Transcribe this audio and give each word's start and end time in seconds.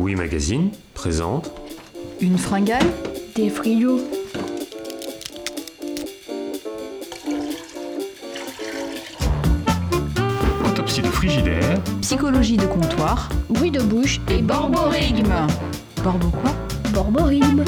Oui 0.00 0.14
Magazine 0.14 0.70
présente. 0.94 1.52
Une 2.22 2.38
fringale 2.38 2.86
Des 3.36 3.50
friots. 3.50 4.00
Autopsie 10.66 11.02
de 11.02 11.06
frigidaire, 11.08 11.82
Psychologie 12.00 12.56
de 12.56 12.64
comptoir. 12.64 13.28
Bruit 13.50 13.70
de 13.70 13.82
bouche 13.82 14.22
et 14.30 14.40
Borborigme 14.40 15.46
Borbo 16.02 16.28
quoi? 16.28 16.52
Borborigme. 16.94 17.62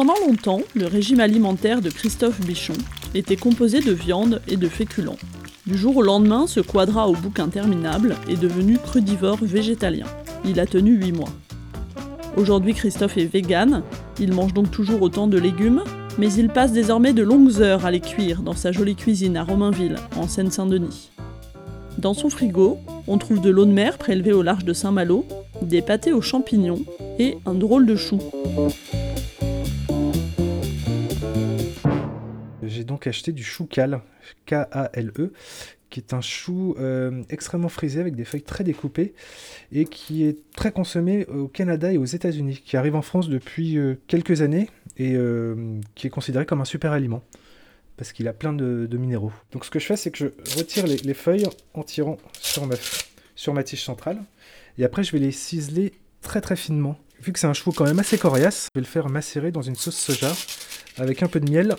Pendant 0.00 0.26
longtemps, 0.26 0.62
le 0.74 0.86
régime 0.86 1.20
alimentaire 1.20 1.82
de 1.82 1.90
Christophe 1.90 2.40
Bichon 2.40 2.72
était 3.14 3.36
composé 3.36 3.80
de 3.80 3.92
viande 3.92 4.40
et 4.48 4.56
de 4.56 4.66
féculents. 4.66 5.18
Du 5.66 5.76
jour 5.76 5.98
au 5.98 6.00
lendemain, 6.00 6.46
ce 6.46 6.60
quadra 6.60 7.06
au 7.06 7.12
bouc 7.12 7.38
interminable 7.38 8.16
est 8.26 8.40
devenu 8.40 8.78
crudivore 8.78 9.36
végétalien. 9.42 10.06
Il 10.46 10.58
a 10.58 10.64
tenu 10.64 10.92
8 10.92 11.12
mois. 11.12 11.28
Aujourd'hui, 12.38 12.72
Christophe 12.72 13.18
est 13.18 13.26
vegan, 13.26 13.82
il 14.18 14.32
mange 14.32 14.54
donc 14.54 14.70
toujours 14.70 15.02
autant 15.02 15.26
de 15.26 15.36
légumes, 15.36 15.82
mais 16.16 16.32
il 16.32 16.48
passe 16.48 16.72
désormais 16.72 17.12
de 17.12 17.22
longues 17.22 17.60
heures 17.60 17.84
à 17.84 17.90
les 17.90 18.00
cuire 18.00 18.40
dans 18.40 18.56
sa 18.56 18.72
jolie 18.72 18.96
cuisine 18.96 19.36
à 19.36 19.44
Romainville, 19.44 19.96
en 20.16 20.26
Seine-Saint-Denis. 20.26 21.10
Dans 21.98 22.14
son 22.14 22.30
frigo, 22.30 22.78
on 23.06 23.18
trouve 23.18 23.42
de 23.42 23.50
l'eau 23.50 23.66
de 23.66 23.72
mer 23.72 23.98
prélevée 23.98 24.32
au 24.32 24.40
large 24.40 24.64
de 24.64 24.72
Saint-Malo, 24.72 25.26
des 25.60 25.82
pâtés 25.82 26.14
aux 26.14 26.22
champignons 26.22 26.86
et 27.18 27.36
un 27.44 27.52
drôle 27.52 27.84
de 27.84 27.96
chou. 27.96 28.18
Donc 33.00 33.06
acheté 33.06 33.32
du 33.32 33.42
chou 33.42 33.64
cal, 33.64 34.02
K-A-L-E, 34.44 35.32
qui 35.88 36.00
est 36.00 36.12
un 36.12 36.20
chou 36.20 36.76
euh, 36.78 37.22
extrêmement 37.30 37.70
frisé 37.70 37.98
avec 37.98 38.14
des 38.14 38.26
feuilles 38.26 38.42
très 38.42 38.62
découpées 38.62 39.14
et 39.72 39.86
qui 39.86 40.24
est 40.24 40.36
très 40.54 40.70
consommé 40.70 41.24
au 41.24 41.48
Canada 41.48 41.90
et 41.90 41.96
aux 41.96 42.04
États-Unis, 42.04 42.62
qui 42.62 42.76
arrive 42.76 42.94
en 42.94 43.00
France 43.00 43.30
depuis 43.30 43.78
euh, 43.78 43.94
quelques 44.06 44.42
années 44.42 44.68
et 44.98 45.14
euh, 45.14 45.80
qui 45.94 46.08
est 46.08 46.10
considéré 46.10 46.44
comme 46.44 46.60
un 46.60 46.66
super 46.66 46.92
aliment 46.92 47.22
parce 47.96 48.12
qu'il 48.12 48.28
a 48.28 48.34
plein 48.34 48.52
de, 48.52 48.88
minéraux. 48.98 49.32
Donc 49.52 49.64
ce 49.64 49.70
que 49.70 49.78
je 49.78 49.86
fais, 49.86 49.96
c'est 49.96 50.10
que 50.10 50.18
je 50.18 50.58
retire 50.58 50.86
les, 50.86 50.96
les 50.98 51.14
feuilles 51.14 51.46
en 51.72 51.82
tirant 51.82 52.18
sur 52.38 52.66
ma, 52.66 52.74
sur 53.34 53.54
ma 53.54 53.62
tige 53.62 53.82
centrale 53.82 54.22
et 54.76 54.84
après 54.84 55.04
je 55.04 55.12
vais 55.12 55.18
les 55.18 55.32
ciseler 55.32 55.94
très 56.20 56.42
très 56.42 56.56
finement. 56.56 56.98
Vu 57.22 57.32
que 57.32 57.38
c'est 57.38 57.46
un 57.46 57.54
chou 57.54 57.72
quand 57.72 57.84
même 57.84 57.98
assez 57.98 58.18
coriace, 58.18 58.68
je 58.74 58.78
vais 58.78 58.84
le 58.84 58.90
faire 58.90 59.08
macérer 59.08 59.52
dans 59.52 59.62
une 59.62 59.74
sauce 59.74 59.96
soja 59.96 60.32
avec 60.98 61.22
un 61.22 61.28
peu 61.28 61.40
de 61.40 61.50
miel, 61.50 61.76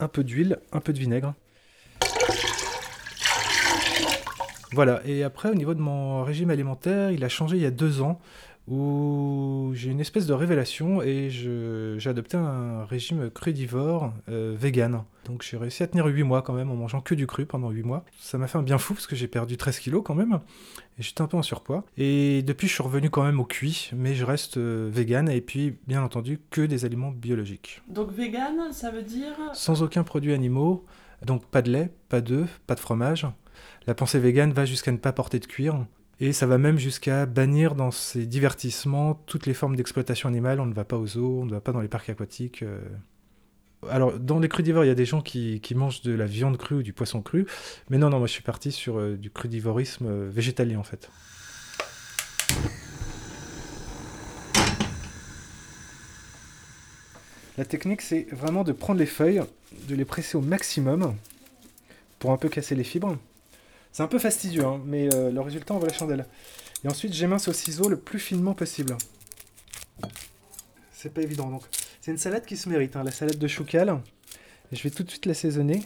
un 0.00 0.08
peu 0.08 0.24
d'huile, 0.24 0.58
un 0.72 0.80
peu 0.80 0.92
de 0.92 0.98
vinaigre. 0.98 1.34
Voilà, 4.72 5.00
et 5.04 5.24
après 5.24 5.50
au 5.50 5.54
niveau 5.54 5.74
de 5.74 5.80
mon 5.80 6.22
régime 6.22 6.50
alimentaire, 6.50 7.10
il 7.10 7.24
a 7.24 7.28
changé 7.28 7.56
il 7.56 7.62
y 7.62 7.66
a 7.66 7.72
deux 7.72 8.02
ans, 8.02 8.20
où 8.70 9.72
j'ai 9.74 9.90
une 9.90 10.00
espèce 10.00 10.26
de 10.26 10.32
révélation 10.32 11.02
et 11.02 11.28
je- 11.30 11.96
j'ai 11.98 12.08
adopté 12.10 12.36
un 12.36 12.84
régime 12.84 13.28
crudivore 13.30 14.12
euh, 14.28 14.54
vegan. 14.58 15.02
Donc 15.26 15.42
j'ai 15.42 15.56
réussi 15.56 15.82
à 15.82 15.86
tenir 15.86 16.06
8 16.06 16.22
mois 16.22 16.42
quand 16.42 16.52
même 16.54 16.70
en 16.70 16.76
mangeant 16.76 17.00
que 17.00 17.14
du 17.14 17.26
cru 17.26 17.46
pendant 17.46 17.70
8 17.70 17.82
mois. 17.82 18.04
Ça 18.20 18.38
m'a 18.38 18.46
fait 18.46 18.58
un 18.58 18.62
bien 18.62 18.78
fou 18.78 18.94
parce 18.94 19.06
que 19.06 19.16
j'ai 19.16 19.28
perdu 19.28 19.56
13 19.56 19.78
kilos 19.80 20.02
quand 20.04 20.14
même, 20.14 20.40
et 20.98 21.02
j'étais 21.02 21.20
un 21.22 21.26
peu 21.26 21.36
en 21.36 21.42
surpoids. 21.42 21.84
Et 21.98 22.42
depuis 22.42 22.68
je 22.68 22.74
suis 22.74 22.82
revenu 22.82 23.10
quand 23.10 23.24
même 23.24 23.40
au 23.40 23.44
cuit, 23.44 23.90
mais 23.94 24.14
je 24.14 24.24
reste 24.24 24.56
euh, 24.56 24.88
vegan 24.92 25.28
et 25.28 25.40
puis 25.40 25.76
bien 25.86 26.02
entendu 26.02 26.38
que 26.50 26.62
des 26.62 26.84
aliments 26.84 27.10
biologiques. 27.10 27.82
Donc 27.88 28.12
vegan, 28.12 28.72
ça 28.72 28.90
veut 28.90 29.02
dire 29.02 29.34
Sans 29.52 29.82
aucun 29.82 30.04
produit 30.04 30.32
animaux, 30.32 30.84
donc 31.26 31.44
pas 31.46 31.60
de 31.62 31.70
lait, 31.70 31.90
pas 32.08 32.20
d'œufs, 32.20 32.60
pas 32.66 32.74
de 32.74 32.80
fromage. 32.80 33.26
La 33.86 33.94
pensée 33.94 34.18
végane 34.18 34.52
va 34.52 34.64
jusqu'à 34.64 34.92
ne 34.92 34.96
pas 34.96 35.12
porter 35.12 35.38
de 35.38 35.46
cuir. 35.46 35.84
Et 36.22 36.34
ça 36.34 36.46
va 36.46 36.58
même 36.58 36.78
jusqu'à 36.78 37.24
bannir 37.24 37.74
dans 37.74 37.90
ces 37.90 38.26
divertissements 38.26 39.14
toutes 39.14 39.46
les 39.46 39.54
formes 39.54 39.74
d'exploitation 39.74 40.28
animale. 40.28 40.60
On 40.60 40.66
ne 40.66 40.74
va 40.74 40.84
pas 40.84 40.98
aux 40.98 41.06
zoos, 41.06 41.40
on 41.40 41.46
ne 41.46 41.50
va 41.50 41.62
pas 41.62 41.72
dans 41.72 41.80
les 41.80 41.88
parcs 41.88 42.10
aquatiques. 42.10 42.62
euh. 42.62 42.78
Alors, 43.88 44.18
dans 44.18 44.38
les 44.38 44.48
crudivores, 44.50 44.84
il 44.84 44.88
y 44.88 44.90
a 44.90 44.94
des 44.94 45.06
gens 45.06 45.22
qui, 45.22 45.60
qui 45.62 45.74
mangent 45.74 46.02
de 46.02 46.12
la 46.12 46.26
viande 46.26 46.58
crue 46.58 46.76
ou 46.76 46.82
du 46.82 46.92
poisson 46.92 47.22
cru. 47.22 47.46
Mais 47.88 47.96
non, 47.96 48.10
non, 48.10 48.18
moi 48.18 48.26
je 48.26 48.32
suis 48.32 48.42
parti 48.42 48.70
sur 48.70 48.98
euh, 48.98 49.16
du 49.16 49.30
crudivorisme 49.30 50.06
euh, 50.06 50.28
végétalien 50.30 50.78
en 50.78 50.82
fait. 50.82 51.08
La 57.56 57.64
technique, 57.64 58.02
c'est 58.02 58.26
vraiment 58.30 58.62
de 58.62 58.72
prendre 58.72 59.00
les 59.00 59.06
feuilles, 59.06 59.42
de 59.88 59.94
les 59.94 60.04
presser 60.04 60.36
au 60.36 60.42
maximum 60.42 61.14
pour 62.18 62.32
un 62.32 62.36
peu 62.36 62.50
casser 62.50 62.74
les 62.74 62.84
fibres. 62.84 63.16
C'est 63.92 64.02
un 64.02 64.06
peu 64.06 64.18
fastidieux, 64.18 64.64
hein, 64.64 64.80
mais 64.84 65.12
euh, 65.14 65.30
le 65.30 65.40
résultat 65.40 65.74
en 65.74 65.78
vaut 65.78 65.86
la 65.86 65.92
chandelle. 65.92 66.26
Et 66.84 66.88
ensuite, 66.88 67.12
j'émince 67.12 67.48
au 67.48 67.52
ciseau 67.52 67.88
le 67.88 67.98
plus 67.98 68.18
finement 68.18 68.54
possible. 68.54 68.96
C'est 70.92 71.12
pas 71.12 71.22
évident, 71.22 71.50
donc. 71.50 71.62
C'est 72.00 72.10
une 72.10 72.18
salade 72.18 72.46
qui 72.46 72.56
se 72.56 72.68
mérite, 72.68 72.96
hein, 72.96 73.02
la 73.04 73.10
salade 73.10 73.38
de 73.38 73.48
choucal. 73.48 74.00
Je 74.72 74.82
vais 74.82 74.90
tout 74.90 75.02
de 75.02 75.10
suite 75.10 75.26
l'assaisonner. 75.26 75.82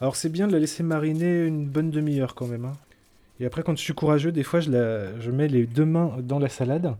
Alors, 0.00 0.16
c'est 0.16 0.28
bien 0.30 0.48
de 0.48 0.52
la 0.52 0.58
laisser 0.58 0.82
mariner 0.82 1.44
une 1.44 1.66
bonne 1.66 1.90
demi-heure 1.90 2.34
quand 2.34 2.46
même. 2.46 2.64
hein. 2.64 2.76
Et 3.38 3.46
après, 3.46 3.62
quand 3.62 3.76
je 3.76 3.82
suis 3.82 3.94
courageux, 3.94 4.32
des 4.32 4.42
fois, 4.42 4.60
je, 4.60 5.30
mets 5.30 5.48
les 5.48 5.66
deux 5.66 5.84
mains 5.84 6.16
dans 6.20 6.38
la 6.38 6.48
salade. 6.48 6.96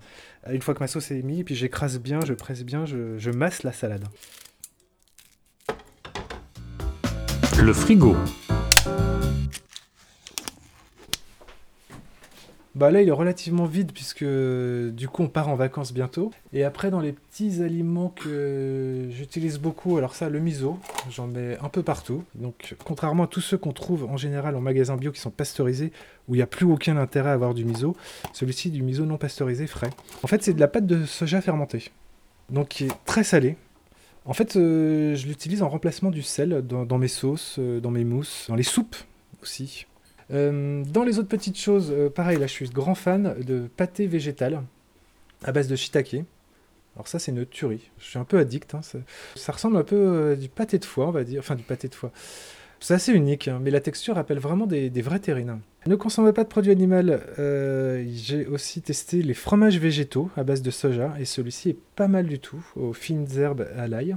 Une 0.50 0.62
fois 0.62 0.74
que 0.74 0.80
ma 0.80 0.86
sauce 0.86 1.10
est 1.10 1.22
mise, 1.22 1.44
puis 1.44 1.54
j'écrase 1.54 1.98
bien, 1.98 2.20
je 2.24 2.34
presse 2.34 2.62
bien, 2.64 2.84
je 2.84 3.30
masse 3.30 3.62
la 3.62 3.72
salade. 3.72 4.04
le 7.62 7.72
frigo, 7.72 8.16
Bah 12.74 12.90
là, 12.90 13.02
il 13.02 13.08
est 13.08 13.12
relativement 13.12 13.66
vide 13.66 13.92
puisque 13.92 14.24
du 14.24 15.06
coup, 15.08 15.22
on 15.22 15.28
part 15.28 15.48
en 15.48 15.56
vacances 15.56 15.92
bientôt. 15.92 16.30
Et 16.54 16.64
après, 16.64 16.90
dans 16.90 17.00
les 17.00 17.12
petits 17.12 17.62
aliments 17.62 18.08
que 18.08 19.08
j'utilise 19.10 19.58
beaucoup, 19.58 19.98
alors 19.98 20.14
ça, 20.14 20.30
le 20.30 20.40
miso, 20.40 20.78
j'en 21.10 21.26
mets 21.26 21.58
un 21.60 21.68
peu 21.68 21.82
partout. 21.82 22.24
Donc, 22.34 22.74
contrairement 22.82 23.24
à 23.24 23.26
tous 23.26 23.42
ceux 23.42 23.58
qu'on 23.58 23.72
trouve 23.72 24.04
en 24.04 24.16
général 24.16 24.56
en 24.56 24.62
magasin 24.62 24.96
bio 24.96 25.12
qui 25.12 25.20
sont 25.20 25.30
pasteurisés, 25.30 25.92
où 26.28 26.34
il 26.34 26.38
n'y 26.38 26.42
a 26.42 26.46
plus 26.46 26.64
aucun 26.64 26.96
intérêt 26.96 27.30
à 27.30 27.34
avoir 27.34 27.52
du 27.52 27.66
miso, 27.66 27.94
celui-ci 28.32 28.70
du 28.70 28.82
miso 28.82 29.04
non 29.04 29.18
pasteurisé 29.18 29.66
frais. 29.66 29.90
En 30.22 30.26
fait, 30.26 30.42
c'est 30.42 30.54
de 30.54 30.60
la 30.60 30.68
pâte 30.68 30.86
de 30.86 31.04
soja 31.04 31.42
fermentée, 31.42 31.90
donc 32.48 32.68
qui 32.68 32.84
est 32.84 32.92
très 33.04 33.24
salée. 33.24 33.56
En 34.24 34.32
fait, 34.32 34.56
euh, 34.56 35.14
je 35.14 35.26
l'utilise 35.26 35.62
en 35.62 35.68
remplacement 35.68 36.10
du 36.10 36.22
sel 36.22 36.62
dans, 36.66 36.98
mes 36.98 37.08
sauces, 37.08 37.56
euh, 37.58 37.80
dans 37.80 37.90
mes 37.90 38.04
mousses, 38.04 38.46
dans 38.48 38.54
les 38.54 38.62
soupes 38.62 38.96
aussi. 39.42 39.86
Euh, 40.32 40.82
dans 40.84 41.04
les 41.04 41.18
autres 41.18 41.28
petites 41.28 41.58
choses, 41.58 41.90
euh, 41.90 42.08
pareil, 42.08 42.38
là 42.38 42.46
je 42.46 42.52
suis 42.52 42.68
grand 42.70 42.94
fan 42.94 43.34
de 43.44 43.68
pâté 43.76 44.06
végétal 44.06 44.62
à 45.44 45.52
base 45.52 45.68
de 45.68 45.76
shiitake. 45.76 46.24
Alors 46.94 47.08
ça 47.08 47.18
c'est 47.18 47.32
une 47.32 47.46
tuerie, 47.46 47.90
je 47.98 48.04
suis 48.04 48.18
un 48.18 48.24
peu 48.24 48.38
addict. 48.38 48.74
hein, 48.74 48.80
ça, 49.34 49.52
ressemble 49.52 49.76
un 49.76 49.84
peu 49.84 49.96
euh, 49.96 50.36
du 50.36 50.48
pâté 50.48 50.78
de 50.78 50.84
foie, 50.84 51.08
on 51.08 51.10
va 51.10 51.24
dire, 51.24 51.40
enfin 51.40 51.54
du 51.54 51.62
pâté 51.62 51.88
de 51.88 51.94
foie. 51.94 52.12
C'est 52.80 52.94
assez 52.94 53.12
unique, 53.12 53.46
hein, 53.46 53.60
mais 53.62 53.70
la 53.70 53.80
texture 53.80 54.16
rappelle 54.16 54.40
vraiment 54.40 54.66
des, 54.66 54.90
vraies 55.02 55.20
terrines. 55.20 55.60
Ne 55.86 55.94
consommez 55.94 56.32
pas 56.32 56.42
de 56.42 56.48
produits 56.48 56.72
animaux. 56.72 57.12
euh, 57.38 58.04
J'ai 58.12 58.44
aussi 58.46 58.82
testé 58.82 59.22
les 59.22 59.34
fromages 59.34 59.78
végétaux 59.78 60.30
à 60.36 60.42
base 60.42 60.62
de 60.62 60.70
soja, 60.72 61.14
et 61.20 61.24
celui-ci 61.24 61.70
est 61.70 61.78
pas 61.94 62.08
mal 62.08 62.26
du 62.26 62.40
tout, 62.40 62.64
aux 62.74 62.92
fines 62.92 63.28
herbes 63.38 63.68
à 63.76 63.86
l'ail. 63.86 64.16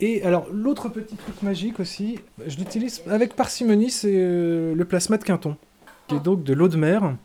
Et 0.00 0.22
alors, 0.22 0.46
l'autre 0.50 0.88
petit 0.88 1.14
truc 1.14 1.42
magique 1.42 1.78
aussi, 1.78 2.18
je 2.46 2.56
l'utilise 2.56 3.02
avec 3.06 3.36
parcimonie, 3.36 3.90
c'est 3.90 4.14
euh, 4.14 4.74
le 4.74 4.84
plasma 4.86 5.18
de 5.18 5.24
Quinton, 5.24 5.56
qui 6.08 6.14
est 6.14 6.20
donc 6.20 6.42
de 6.42 6.54
l'eau 6.54 6.68
de 6.68 6.78
mer, 6.78 7.16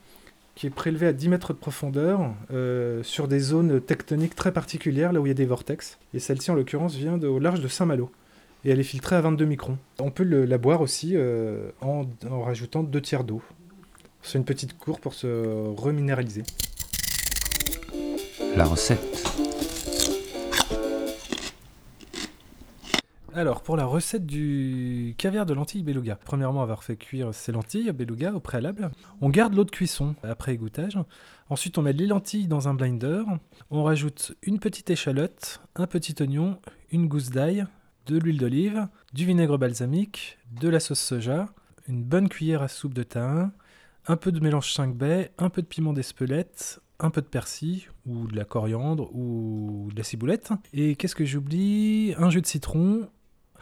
qui 0.55 0.67
est 0.67 0.71
prélevée 0.71 1.07
à 1.07 1.13
10 1.13 1.29
mètres 1.29 1.53
de 1.53 1.57
profondeur, 1.57 2.33
euh, 2.51 3.01
sur 3.01 3.29
des 3.29 3.39
zones 3.39 3.79
tectoniques 3.79 4.35
très 4.35 4.51
particulières, 4.51 5.13
là 5.13 5.22
où 5.22 5.25
il 5.25 5.29
y 5.29 5.31
a 5.31 5.35
des 5.35 5.45
vortex. 5.45 5.97
Et 6.13 6.19
celle-ci, 6.19 6.51
en 6.51 6.55
l'occurrence, 6.55 6.95
vient 6.95 7.22
au 7.22 7.39
large 7.39 7.61
de 7.61 7.67
Saint-Malo. 7.69 8.11
Et 8.66 8.72
elle 8.72 8.79
est 8.79 8.83
filtrée 8.83 9.16
à 9.16 9.21
22 9.21 9.45
microns. 9.45 9.78
On 9.99 10.11
peut 10.11 10.23
la 10.23 10.57
boire 10.57 10.81
aussi 10.81 11.11
euh, 11.13 11.69
en, 11.81 12.05
en 12.29 12.41
rajoutant 12.41 12.83
deux 12.83 13.01
tiers 13.01 13.23
d'eau. 13.23 13.41
C'est 14.21 14.37
une 14.37 14.45
petite 14.45 14.78
cour 14.78 14.99
pour 14.99 15.13
se 15.13 15.28
reminéraliser. 15.78 16.43
la 18.55 18.66
recette, 18.66 19.28
Alors, 23.37 23.64
pour 23.64 23.76
la 23.76 23.84
recette 23.84 24.26
du 24.26 25.14
caviar 25.17 25.46
de 25.46 25.53
lentilles 25.53 25.84
beluga. 25.84 26.17
Premièrement, 26.23 26.61
avoir 26.61 26.85
fait 26.85 26.96
cuire 26.96 27.34
ces 27.34 27.52
lentilles 27.52 27.91
beluga 27.91 28.32
au 28.32 28.40
préalable. 28.40 28.91
On 29.20 29.28
garde 29.28 29.53
l'eau 29.55 29.66
de 29.66 29.72
cuisson 29.72 30.16
après 30.23 30.53
égouttage. 30.53 30.97
Ensuite, 31.49 31.78
on 31.78 31.82
met 31.82 31.91
les 31.91 32.08
lentilles 32.08 32.47
dans 32.47 32.70
un 32.70 32.73
blinder. 32.73 33.23
On 33.72 33.84
rajoute 33.84 34.37
une 34.41 34.59
petite 34.59 34.90
échalote, 34.90 35.59
un 35.76 35.85
petit 35.85 36.16
oignon, 36.22 36.61
une 36.91 37.09
gousse 37.09 37.29
d'ail, 37.29 37.66
de 38.05 38.17
l'huile 38.17 38.37
d'olive, 38.37 38.87
du 39.14 39.26
vinaigre 39.26 39.58
balsamique, 39.58 40.38
de 40.61 40.70
la 40.70 40.79
sauce 40.79 41.02
soja, 41.02 41.47
une 41.90 42.03
bonne 42.03 42.29
cuillère 42.29 42.61
à 42.61 42.70
soupe 42.70 42.93
de 42.93 43.03
thym, 43.03 43.52
un 44.08 44.16
peu 44.16 44.31
de 44.31 44.40
mélange 44.40 44.72
5 44.72 44.96
baies, 44.96 45.34
un 45.40 45.49
peu 45.49 45.61
de 45.61 45.67
piment 45.67 45.91
d'Espelette, 45.91 46.79
un 46.99 47.09
peu 47.09 47.22
de 47.22 47.28
persil 47.28 47.90
ou 48.05 48.28
de 48.28 48.35
la 48.38 48.46
coriandre 48.46 49.14
ou 49.14 49.90
de 49.91 49.97
la 49.97 50.03
ciboulette. 50.03 50.52
Et 50.73 50.96
qu'est-ce 50.96 51.16
que 51.16 51.26
j'oublie? 51.26 52.14
Un 52.17 52.29
jus 52.29 52.41
de 52.41 52.47
citron. 52.47 53.09